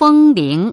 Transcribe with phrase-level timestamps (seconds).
[0.00, 0.72] 风铃。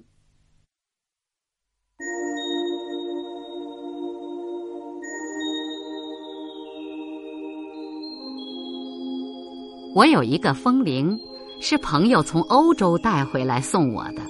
[9.93, 11.19] 我有一个风铃，
[11.59, 14.21] 是朋友从欧洲带回来送我的。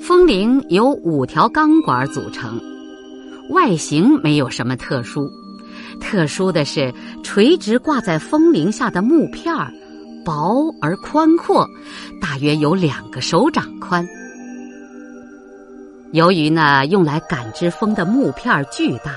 [0.00, 2.60] 风铃由五条钢管组成，
[3.50, 5.30] 外形没有什么特殊，
[6.00, 6.92] 特殊的是
[7.22, 9.72] 垂直挂在风铃下的木片儿。
[10.24, 11.68] 薄而宽阔，
[12.20, 14.06] 大约有两个手掌宽。
[16.12, 19.14] 由于呢用来感知风的木片巨大，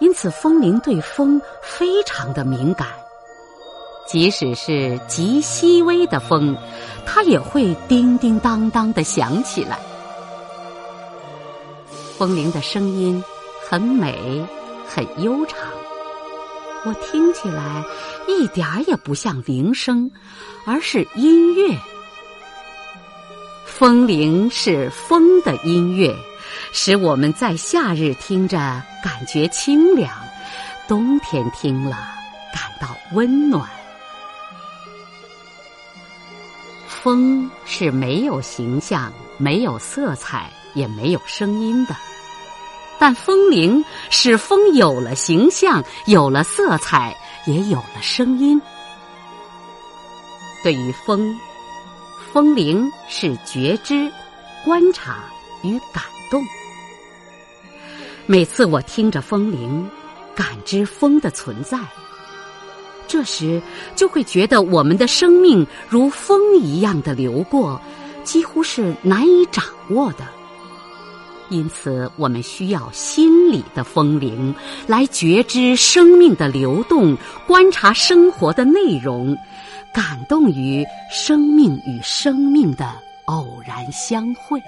[0.00, 2.88] 因此风铃对风非常的敏感。
[4.06, 6.56] 即使是极细微的风，
[7.06, 9.78] 它也会叮叮当当的响起来。
[12.18, 13.22] 风铃的声音
[13.68, 14.44] 很美，
[14.86, 15.58] 很悠长。
[16.84, 17.84] 我听起来
[18.26, 20.10] 一点儿也不像铃声，
[20.66, 21.78] 而是音乐。
[23.64, 26.14] 风铃是风的音乐，
[26.72, 30.10] 使我们在夏日听着感觉清凉，
[30.88, 31.96] 冬天听了
[32.52, 33.68] 感到温暖。
[36.86, 41.96] 风是没有形象、没有色彩、也没有声音的。
[43.02, 47.12] 但风铃使风有了形象，有了色彩，
[47.46, 48.62] 也有了声音。
[50.62, 51.36] 对于风，
[52.32, 54.08] 风铃是觉知、
[54.64, 55.24] 观察
[55.64, 56.40] 与感动。
[58.26, 59.90] 每次我听着风铃，
[60.32, 61.76] 感知风的存在，
[63.08, 63.60] 这时
[63.96, 67.80] 就会觉得我们的生命如风一样的流过，
[68.22, 70.24] 几乎是难以掌握的。
[71.52, 74.54] 因此，我们需要心理的风铃
[74.86, 77.14] 来觉知生命的流动，
[77.46, 79.36] 观察生活的内容，
[79.92, 82.90] 感动于生命与生命的
[83.26, 84.58] 偶然相会。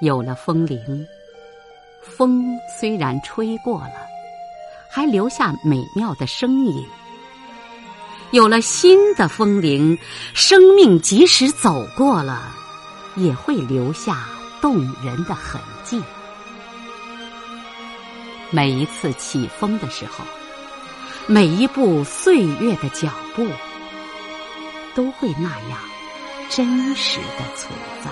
[0.00, 1.06] 有了风铃，
[2.02, 2.42] 风
[2.80, 3.96] 虽然吹过了，
[4.88, 6.74] 还留下美妙的声音。
[8.30, 9.96] 有了新的风铃，
[10.32, 12.50] 生命即使走过了。
[13.16, 14.28] 也会留下
[14.60, 16.00] 动人的痕迹。
[18.50, 20.24] 每一次起风的时候，
[21.26, 23.44] 每一步岁月的脚步，
[24.94, 25.78] 都会那样
[26.48, 28.10] 真实的存在。